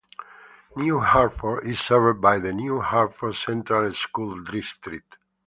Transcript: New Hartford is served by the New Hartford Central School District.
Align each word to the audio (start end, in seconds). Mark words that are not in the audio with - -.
New 0.75 0.99
Hartford 0.99 1.63
is 1.63 1.79
served 1.79 2.21
by 2.21 2.39
the 2.39 2.51
New 2.51 2.81
Hartford 2.81 3.35
Central 3.35 3.93
School 3.93 4.41
District. 4.45 5.15